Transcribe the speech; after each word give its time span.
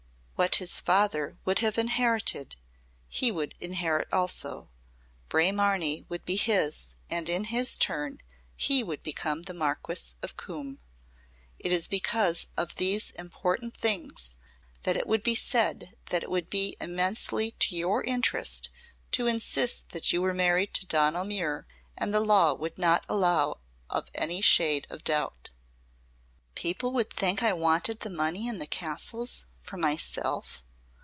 "What 0.35 0.55
his 0.55 0.79
father 0.79 1.37
would 1.45 1.59
have 1.59 1.77
inherited 1.77 2.55
he 3.07 3.31
would 3.31 3.53
inherit 3.59 4.07
also. 4.11 4.71
Braemarnie 5.29 6.07
would 6.09 6.25
be 6.25 6.35
his 6.35 6.95
and 7.11 7.29
in 7.29 7.43
his 7.43 7.77
turn 7.77 8.21
he 8.55 8.81
would 8.83 9.03
be 9.03 9.11
the 9.15 9.53
Marquis 9.53 10.15
of 10.23 10.37
Coombe. 10.37 10.79
It 11.59 11.71
is 11.71 11.85
because 11.87 12.47
of 12.57 12.77
these 12.77 13.11
important 13.11 13.77
things 13.77 14.35
that 14.81 14.97
it 14.97 15.05
would 15.05 15.21
be 15.21 15.35
said 15.35 15.95
that 16.07 16.23
it 16.23 16.31
would 16.31 16.49
be 16.49 16.75
immensely 16.81 17.51
to 17.59 17.75
your 17.75 18.03
interest 18.03 18.71
to 19.11 19.27
insist 19.27 19.89
that 19.89 20.11
you 20.11 20.23
were 20.23 20.33
married 20.33 20.73
to 20.73 20.87
Donal 20.87 21.23
Muir 21.23 21.67
and 21.95 22.11
the 22.11 22.19
law 22.19 22.55
would 22.55 22.79
not 22.79 23.05
allow 23.07 23.59
of 23.91 24.09
any 24.15 24.41
shade 24.41 24.87
of 24.89 25.03
doubt." 25.03 25.51
"People 26.55 26.91
would 26.93 27.11
think 27.13 27.43
I 27.43 27.53
wanted 27.53 27.99
the 27.99 28.09
money 28.09 28.49
and 28.49 28.59
the 28.59 28.65
castles 28.65 29.45
for 29.63 29.77
myself?" 29.77 30.63